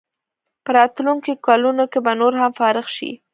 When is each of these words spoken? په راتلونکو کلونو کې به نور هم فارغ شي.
په 0.63 0.69
راتلونکو 0.77 1.31
کلونو 1.47 1.83
کې 1.91 1.99
به 2.05 2.11
نور 2.21 2.33
هم 2.41 2.51
فارغ 2.59 2.85
شي. 2.95 3.11